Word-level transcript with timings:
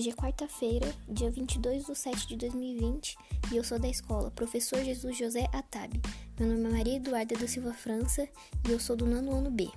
Hoje 0.00 0.08
é 0.08 0.14
quarta-feira, 0.14 0.90
dia 1.06 1.30
22 1.30 1.84
de 1.84 1.94
7 1.94 2.28
de 2.28 2.36
2020, 2.36 3.18
e 3.52 3.56
eu 3.58 3.62
sou 3.62 3.78
da 3.78 3.86
escola 3.86 4.30
Professor 4.30 4.82
Jesus 4.82 5.14
José 5.14 5.46
Atabi. 5.52 6.00
Meu 6.38 6.48
nome 6.48 6.64
é 6.64 6.72
Maria 6.72 6.96
Eduarda 6.96 7.36
da 7.36 7.46
Silva 7.46 7.74
França 7.74 8.26
e 8.66 8.72
eu 8.72 8.80
sou 8.80 8.96
do 8.96 9.04
nono 9.04 9.30
ano 9.36 9.50
B. 9.50 9.68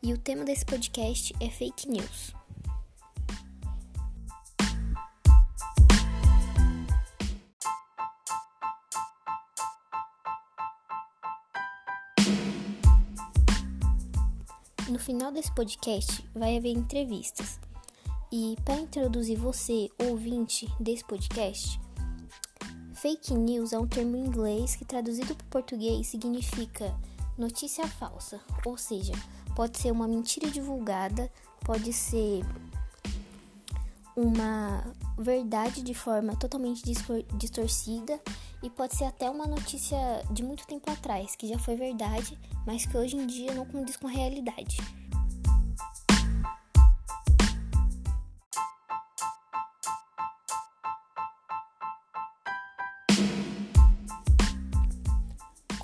E 0.00 0.12
o 0.12 0.16
tema 0.16 0.44
desse 0.44 0.64
podcast 0.64 1.34
é 1.40 1.50
fake 1.50 1.88
news. 1.88 2.32
No 14.88 15.00
final 15.00 15.32
desse 15.32 15.52
podcast 15.52 16.24
vai 16.32 16.56
haver 16.56 16.70
entrevistas. 16.70 17.58
E 18.32 18.56
para 18.64 18.80
introduzir 18.80 19.36
você, 19.36 19.90
ouvinte 20.08 20.66
desse 20.80 21.04
podcast, 21.04 21.78
fake 22.94 23.34
news 23.34 23.74
é 23.74 23.78
um 23.78 23.86
termo 23.86 24.16
em 24.16 24.24
inglês 24.24 24.74
que 24.74 24.86
traduzido 24.86 25.34
para 25.34 25.44
o 25.44 25.50
português 25.50 26.06
significa 26.06 26.98
notícia 27.36 27.86
falsa, 27.86 28.40
ou 28.64 28.78
seja, 28.78 29.12
pode 29.54 29.76
ser 29.76 29.90
uma 29.90 30.08
mentira 30.08 30.50
divulgada, 30.50 31.30
pode 31.62 31.92
ser 31.92 32.42
uma 34.16 34.82
verdade 35.18 35.82
de 35.82 35.92
forma 35.92 36.34
totalmente 36.34 36.82
distorcida 37.34 38.18
e 38.62 38.70
pode 38.70 38.96
ser 38.96 39.04
até 39.04 39.28
uma 39.28 39.46
notícia 39.46 39.98
de 40.30 40.42
muito 40.42 40.66
tempo 40.66 40.90
atrás, 40.90 41.36
que 41.36 41.46
já 41.46 41.58
foi 41.58 41.76
verdade, 41.76 42.38
mas 42.66 42.86
que 42.86 42.96
hoje 42.96 43.14
em 43.14 43.26
dia 43.26 43.52
não 43.52 43.66
condiz 43.66 43.94
com 43.96 44.06
a 44.06 44.10
realidade. 44.10 44.78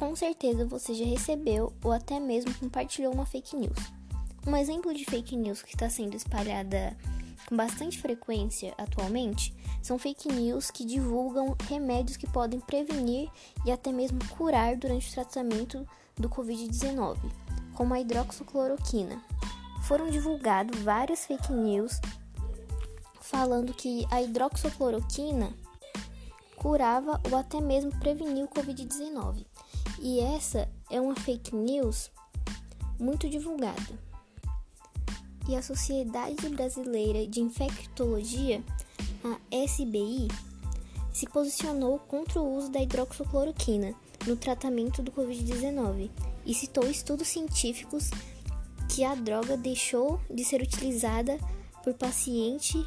Com 0.08 0.16
certeza 0.16 0.64
você 0.64 0.94
já 0.94 1.04
recebeu 1.04 1.70
ou 1.84 1.92
até 1.92 2.18
mesmo 2.18 2.54
compartilhou 2.54 3.12
uma 3.12 3.26
fake 3.26 3.54
news. 3.54 3.76
Um 4.46 4.56
exemplo 4.56 4.94
de 4.94 5.04
fake 5.04 5.36
news 5.36 5.60
que 5.60 5.74
está 5.74 5.90
sendo 5.90 6.16
espalhada 6.16 6.96
com 7.46 7.54
bastante 7.54 8.00
frequência 8.00 8.72
atualmente 8.78 9.54
são 9.82 9.98
fake 9.98 10.32
news 10.32 10.70
que 10.70 10.86
divulgam 10.86 11.54
remédios 11.68 12.16
que 12.16 12.26
podem 12.26 12.58
prevenir 12.58 13.30
e 13.66 13.70
até 13.70 13.92
mesmo 13.92 14.18
curar 14.30 14.76
durante 14.76 15.10
o 15.10 15.12
tratamento 15.12 15.86
do 16.16 16.30
Covid-19, 16.30 17.18
como 17.74 17.92
a 17.92 18.00
hidroxicloroquina. 18.00 19.22
Foram 19.82 20.08
divulgadas 20.08 20.80
várias 20.80 21.26
fake 21.26 21.52
news 21.52 22.00
falando 23.20 23.74
que 23.74 24.06
a 24.10 24.22
hidroxicloroquina 24.22 25.52
curava 26.56 27.20
ou 27.30 27.36
até 27.36 27.60
mesmo 27.60 27.92
prevenia 28.00 28.46
o 28.46 28.48
Covid-19. 28.48 29.47
E 30.00 30.20
essa 30.20 30.68
é 30.90 31.00
uma 31.00 31.14
fake 31.14 31.54
news 31.54 32.10
muito 32.98 33.28
divulgada. 33.28 34.08
E 35.48 35.56
a 35.56 35.62
Sociedade 35.62 36.48
Brasileira 36.50 37.26
de 37.26 37.40
Infectologia, 37.40 38.62
a 39.24 39.38
SBI, 39.64 40.28
se 41.12 41.26
posicionou 41.26 41.98
contra 41.98 42.40
o 42.40 42.56
uso 42.56 42.70
da 42.70 42.80
hidroxicloroquina 42.80 43.94
no 44.26 44.36
tratamento 44.36 45.02
do 45.02 45.10
Covid-19 45.10 46.10
e 46.44 46.54
citou 46.54 46.88
estudos 46.88 47.28
científicos 47.28 48.10
que 48.88 49.04
a 49.04 49.14
droga 49.14 49.56
deixou 49.56 50.20
de 50.30 50.44
ser 50.44 50.62
utilizada 50.62 51.38
por 51.82 51.94
paciente 51.94 52.86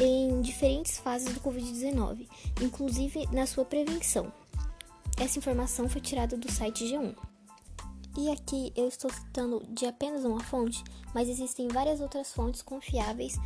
em 0.00 0.40
diferentes 0.40 0.98
fases 0.98 1.32
do 1.32 1.40
Covid-19, 1.40 2.26
inclusive 2.60 3.26
na 3.32 3.46
sua 3.46 3.64
prevenção. 3.64 4.32
Essa 5.20 5.38
informação 5.38 5.86
foi 5.86 6.00
tirada 6.00 6.34
do 6.34 6.50
site 6.50 6.86
G1. 6.86 7.14
E 8.16 8.30
aqui 8.30 8.72
eu 8.74 8.88
estou 8.88 9.12
citando 9.12 9.62
de 9.68 9.84
apenas 9.84 10.24
uma 10.24 10.42
fonte, 10.42 10.82
mas 11.14 11.28
existem 11.28 11.68
várias 11.68 12.00
outras 12.00 12.32
fontes 12.32 12.62
confiáveis 12.62 13.38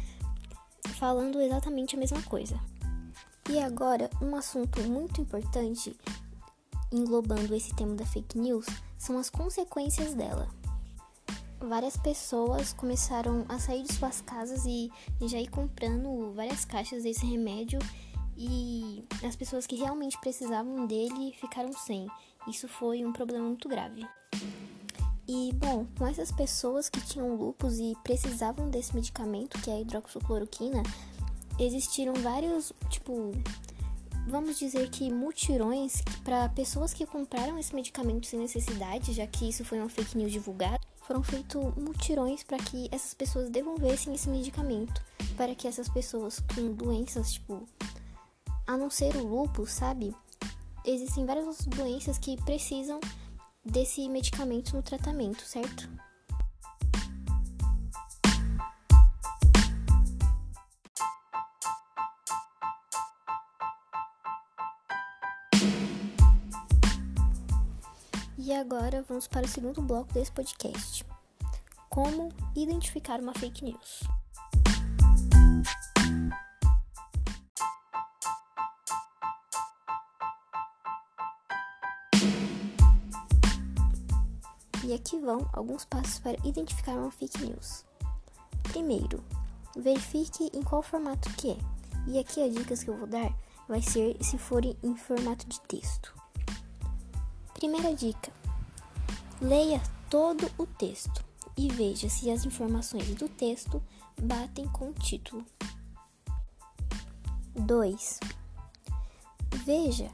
falando 1.01 1.41
exatamente 1.41 1.97
a 1.97 1.99
mesma 1.99 2.23
coisa. 2.23 2.57
E 3.51 3.59
agora, 3.59 4.09
um 4.23 4.37
assunto 4.37 4.81
muito 4.83 5.21
importante 5.21 5.99
englobando 6.93 7.53
esse 7.57 7.75
tema 7.75 7.97
da 7.97 8.07
fake 8.07 8.39
news 8.39 8.67
são 8.97 9.19
as 9.19 9.29
consequências 9.29 10.15
dela. 10.15 10.49
Várias 11.59 11.97
pessoas 11.97 12.73
começaram 12.73 13.45
a 13.49 13.59
sair 13.59 13.83
de 13.83 13.93
suas 13.93 14.21
casas 14.21 14.65
e 14.65 14.93
já 15.23 15.41
ir 15.41 15.49
comprando 15.49 16.33
várias 16.35 16.65
caixas 16.65 17.03
desse 17.03 17.27
remédio 17.27 17.81
e 18.37 19.05
as 19.27 19.37
pessoas 19.37 19.67
que 19.67 19.77
realmente 19.77 20.19
precisavam 20.21 20.87
dele 20.87 21.35
ficaram 21.41 21.73
sem. 21.73 22.07
Isso 22.49 22.69
foi 22.69 23.05
um 23.05 23.13
problema 23.13 23.47
muito 23.47 23.69
grave. 23.69 24.07
E 25.27 25.53
bom, 25.55 25.87
com 25.97 26.07
essas 26.07 26.31
pessoas 26.31 26.89
que 26.89 27.01
tinham 27.01 27.35
lupus 27.35 27.79
e 27.79 27.95
precisavam 28.03 28.69
desse 28.69 28.95
medicamento, 28.95 29.61
que 29.63 29.71
é 29.71 29.75
a 29.75 29.81
hidroxicloroquina, 29.81 30.83
existiram 31.59 32.13
vários, 32.15 32.73
tipo, 32.91 33.33
vamos 34.27 34.59
dizer 34.59 34.91
que 34.91 35.11
mutirões 35.11 36.03
para 36.23 36.49
pessoas 36.51 36.93
que 36.93 37.07
compraram 37.07 37.59
esse 37.59 37.75
medicamento 37.75 38.27
sem 38.27 38.39
necessidade, 38.39 39.15
já 39.15 39.27
que 39.27 39.49
isso 39.49 39.65
foi 39.65 39.79
uma 39.79 39.89
fake 39.89 40.19
news 40.19 40.33
divulgada, 40.33 40.81
foram 41.07 41.23
feitos 41.23 41.75
mutirões 41.75 42.43
para 42.43 42.59
que 42.59 42.89
essas 42.91 43.15
pessoas 43.15 43.49
devolvessem 43.49 44.15
esse 44.15 44.29
medicamento, 44.29 45.03
para 45.37 45.55
que 45.55 45.67
essas 45.67 45.89
pessoas 45.89 46.41
com 46.55 46.73
doenças 46.73 47.33
tipo 47.33 47.67
a 48.67 48.77
não 48.77 48.91
ser 48.91 49.17
o 49.17 49.27
lúpus, 49.27 49.71
sabe? 49.71 50.15
Existem 50.85 51.25
várias 51.25 51.47
outras 51.47 51.67
doenças 51.67 52.19
que 52.19 52.37
precisam 52.45 53.01
desse 53.65 54.09
medicamento 54.09 54.75
no 54.75 54.83
tratamento, 54.83 55.43
certo? 55.43 55.89
E 68.37 68.53
agora 68.53 69.03
vamos 69.09 69.27
para 69.27 69.47
o 69.47 69.49
segundo 69.49 69.81
bloco 69.81 70.13
desse 70.13 70.31
podcast: 70.31 71.03
Como 71.89 72.31
identificar 72.55 73.19
uma 73.19 73.33
fake 73.33 73.65
news. 73.65 74.03
E 84.85 84.93
aqui 84.93 85.19
vão 85.19 85.49
alguns 85.55 85.87
passos 85.87 86.19
para 86.19 86.37
identificar 86.47 86.93
uma 86.93 87.11
fake 87.11 87.43
news. 87.43 87.87
Primeiro, 88.65 89.25
verifique 89.75 90.51
em 90.53 90.63
qual 90.63 90.83
formato 90.83 91.31
que 91.31 91.53
é. 91.53 91.57
E 92.07 92.19
aqui 92.19 92.43
as 92.43 92.55
dicas 92.55 92.85
que 92.85 92.91
eu 92.91 92.99
vou 92.99 93.07
dar 93.07 93.35
vai 93.67 93.81
ser 93.81 94.23
se 94.23 94.37
forem 94.37 94.77
em 94.83 94.95
formato 94.95 95.49
de 95.49 95.59
texto. 95.63 96.15
Primeira 97.55 97.95
dica: 97.95 98.31
leia 99.41 99.81
todo 100.11 100.51
o 100.59 100.67
texto 100.67 101.25
e 101.57 101.73
veja 101.73 102.11
se 102.11 102.31
as 102.31 102.45
informações 102.45 103.09
do 103.15 103.27
texto 103.27 103.83
batem 104.21 104.69
com 104.69 104.91
o 104.91 104.93
título. 104.93 105.47
2. 107.55 108.21
Veja 109.65 110.11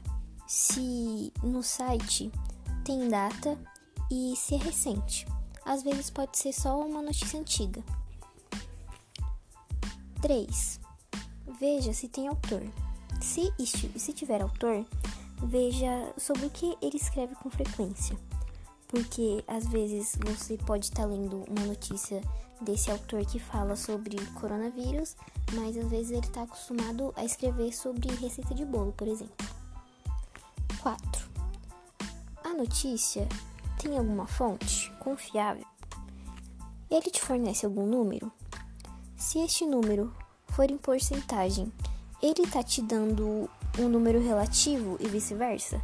se 0.47 1.33
no 1.43 1.61
site 1.61 2.31
tem 2.85 3.09
data 3.09 3.57
e 4.11 4.35
se 4.35 4.55
é 4.55 4.57
recente. 4.57 5.25
Às 5.63 5.83
vezes 5.83 6.09
pode 6.09 6.37
ser 6.37 6.51
só 6.51 6.85
uma 6.85 7.01
notícia 7.01 7.39
antiga. 7.39 7.81
3. 10.21 10.79
Veja 11.57 11.93
se 11.93 12.09
tem 12.09 12.27
autor. 12.27 12.61
Se, 13.21 13.53
se 13.65 14.11
tiver 14.11 14.41
autor, 14.41 14.85
veja 15.43 16.13
sobre 16.17 16.45
o 16.45 16.49
que 16.49 16.77
ele 16.81 16.97
escreve 16.97 17.35
com 17.35 17.49
frequência. 17.49 18.17
Porque 18.89 19.43
às 19.47 19.65
vezes 19.67 20.17
você 20.19 20.57
pode 20.57 20.85
estar 20.85 21.05
lendo 21.05 21.45
uma 21.49 21.65
notícia 21.65 22.21
desse 22.61 22.91
autor 22.91 23.25
que 23.25 23.39
fala 23.39 23.77
sobre 23.77 24.17
coronavírus, 24.33 25.15
mas 25.53 25.77
às 25.77 25.87
vezes 25.89 26.11
ele 26.11 26.27
está 26.27 26.43
acostumado 26.43 27.13
a 27.15 27.23
escrever 27.23 27.71
sobre 27.71 28.13
receita 28.15 28.53
de 28.53 28.65
bolo, 28.65 28.91
por 28.91 29.07
exemplo. 29.07 29.47
4. 30.81 31.31
A 32.43 32.53
notícia 32.53 33.27
tem 33.81 33.97
alguma 33.97 34.27
fonte 34.27 34.91
confiável? 34.99 35.65
Ele 36.89 37.09
te 37.09 37.21
fornece 37.21 37.65
algum 37.65 37.85
número? 37.85 38.31
Se 39.15 39.39
este 39.39 39.65
número 39.65 40.13
for 40.47 40.69
em 40.69 40.77
porcentagem, 40.77 41.71
ele 42.21 42.43
está 42.43 42.61
te 42.61 42.81
dando 42.81 43.49
um 43.79 43.87
número 43.87 44.21
relativo 44.21 44.97
e 44.99 45.07
vice-versa? 45.07 45.81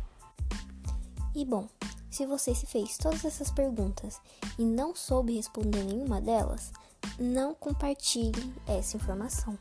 E 1.34 1.44
bom, 1.44 1.68
se 2.10 2.26
você 2.26 2.54
se 2.54 2.66
fez 2.66 2.98
todas 2.98 3.26
essas 3.26 3.50
perguntas 3.50 4.20
e 4.60 4.64
não 4.64 4.96
soube 4.96 5.36
responder 5.36 5.84
nenhuma 5.84 6.22
delas, 6.22 6.72
não 7.20 7.56
compartilhe 7.56 8.54
essa 8.68 8.98
informação. 8.98 9.58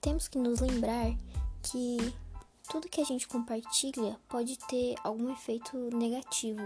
temos 0.00 0.28
que 0.28 0.38
nos 0.38 0.60
lembrar 0.60 1.14
que 1.62 2.14
tudo 2.70 2.88
que 2.88 3.00
a 3.00 3.04
gente 3.04 3.26
compartilha 3.26 4.16
pode 4.28 4.56
ter 4.56 4.94
algum 5.02 5.32
efeito 5.32 5.76
negativo 5.92 6.62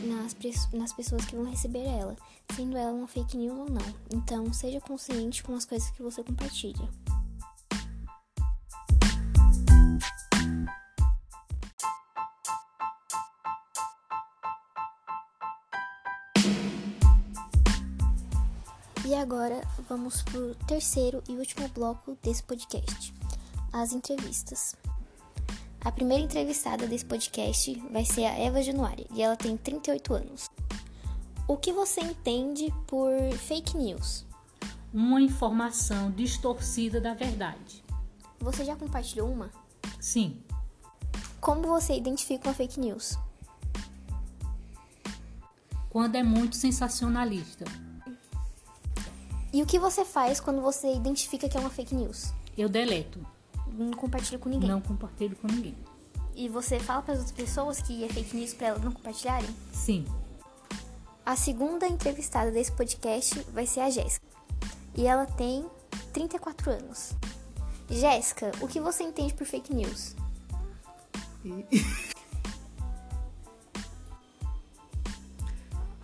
nas, 0.00 0.36
nas 0.72 0.92
pessoas 0.92 1.24
que 1.24 1.36
vão 1.36 1.44
receber 1.44 1.84
ela, 1.86 2.16
sendo 2.56 2.76
ela 2.76 2.92
uma 2.92 3.06
fake 3.06 3.36
news 3.36 3.56
ou 3.56 3.70
não. 3.70 3.94
Então, 4.12 4.52
seja 4.52 4.80
consciente 4.80 5.44
com 5.44 5.54
as 5.54 5.64
coisas 5.64 5.90
que 5.90 6.02
você 6.02 6.24
compartilha. 6.24 6.88
E 19.06 19.14
agora 19.14 19.62
vamos 19.88 20.20
para 20.22 20.38
o 20.40 20.54
terceiro 20.66 21.22
e 21.28 21.32
último 21.32 21.68
bloco 21.68 22.18
desse 22.22 22.42
podcast: 22.42 23.14
as 23.72 23.92
entrevistas. 23.92 24.74
A 25.84 25.92
primeira 25.92 26.24
entrevistada 26.24 26.88
desse 26.88 27.04
podcast 27.04 27.72
vai 27.92 28.04
ser 28.04 28.24
a 28.24 28.36
Eva 28.36 28.60
Januária 28.60 29.06
e 29.14 29.22
ela 29.22 29.36
tem 29.36 29.56
38 29.56 30.12
anos. 30.12 30.50
O 31.46 31.56
que 31.56 31.72
você 31.72 32.00
entende 32.00 32.74
por 32.86 33.12
fake 33.38 33.76
news? 33.76 34.26
Uma 34.92 35.20
informação 35.20 36.10
distorcida 36.10 37.00
da 37.00 37.14
verdade. 37.14 37.84
Você 38.40 38.64
já 38.64 38.74
compartilhou 38.74 39.30
uma? 39.30 39.50
Sim. 40.00 40.42
Como 41.40 41.62
você 41.62 41.96
identifica 41.96 42.48
uma 42.48 42.54
fake 42.54 42.80
news? 42.80 43.16
Quando 45.88 46.16
é 46.16 46.22
muito 46.24 46.56
sensacionalista. 46.56 47.64
E 49.52 49.62
o 49.62 49.66
que 49.66 49.78
você 49.78 50.04
faz 50.04 50.40
quando 50.40 50.60
você 50.60 50.92
identifica 50.92 51.48
que 51.48 51.56
é 51.56 51.60
uma 51.60 51.70
fake 51.70 51.94
news? 51.94 52.32
Eu 52.56 52.68
deleto. 52.68 53.24
Não 53.78 53.92
compartilha 53.92 54.38
com 54.40 54.48
ninguém. 54.48 54.68
Não 54.68 54.80
compartilho 54.80 55.36
com 55.36 55.46
ninguém. 55.46 55.76
E 56.34 56.48
você 56.48 56.80
fala 56.80 57.00
para 57.00 57.14
as 57.14 57.20
outras 57.20 57.36
pessoas 57.36 57.80
que 57.80 58.02
é 58.02 58.08
fake 58.08 58.36
news 58.36 58.52
para 58.52 58.66
elas 58.68 58.82
não 58.82 58.90
compartilharem? 58.90 59.48
Sim. 59.72 60.04
A 61.24 61.36
segunda 61.36 61.86
entrevistada 61.86 62.50
desse 62.50 62.72
podcast 62.72 63.38
vai 63.52 63.66
ser 63.66 63.80
a 63.80 63.90
Jéssica. 63.90 64.26
E 64.96 65.06
ela 65.06 65.26
tem 65.26 65.64
34 66.12 66.72
anos. 66.72 67.12
Jéssica, 67.88 68.50
o 68.60 68.66
que 68.66 68.80
você 68.80 69.04
entende 69.04 69.32
por 69.32 69.46
fake 69.46 69.72
news? 69.72 70.16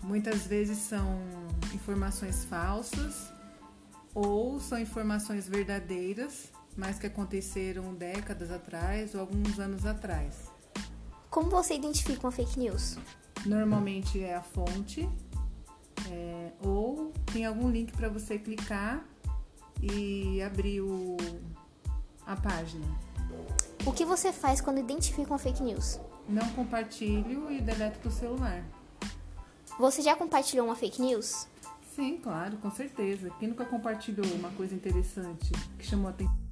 Muitas 0.00 0.46
vezes 0.46 0.78
são 0.78 1.18
informações 1.74 2.44
falsas 2.44 3.32
ou 4.14 4.60
são 4.60 4.78
informações 4.78 5.48
verdadeiras, 5.48 6.52
mas 6.76 6.98
que 6.98 7.06
aconteceram 7.06 7.94
décadas 7.94 8.50
atrás 8.50 9.14
ou 9.14 9.20
alguns 9.20 9.58
anos 9.58 9.86
atrás. 9.86 10.50
Como 11.30 11.50
você 11.50 11.74
identifica 11.74 12.26
uma 12.26 12.32
fake 12.32 12.58
news? 12.58 12.96
Normalmente 13.44 14.22
é 14.22 14.34
a 14.34 14.42
fonte, 14.42 15.08
é, 16.10 16.52
ou 16.60 17.12
tem 17.32 17.44
algum 17.44 17.70
link 17.70 17.92
para 17.92 18.08
você 18.08 18.38
clicar 18.38 19.04
e 19.82 20.40
abrir 20.42 20.80
o, 20.80 21.16
a 22.26 22.36
página. 22.36 22.86
O 23.84 23.92
que 23.92 24.04
você 24.04 24.32
faz 24.32 24.60
quando 24.60 24.78
identifica 24.78 25.30
uma 25.30 25.38
fake 25.38 25.62
news? 25.62 26.00
Não 26.28 26.48
compartilho 26.50 27.50
e 27.50 27.60
deleto 27.60 27.98
do 28.00 28.10
celular. 28.10 28.64
Você 29.78 30.00
já 30.00 30.16
compartilhou 30.16 30.66
uma 30.66 30.76
fake 30.76 31.02
news? 31.02 31.46
Sim, 31.94 32.16
claro, 32.16 32.56
com 32.58 32.70
certeza. 32.70 33.30
Quem 33.38 33.48
nunca 33.48 33.64
compartilhou 33.64 34.26
uma 34.34 34.50
coisa 34.50 34.74
interessante 34.74 35.52
que 35.78 35.84
chamou 35.84 36.08
a 36.08 36.10
atenção? 36.10 36.43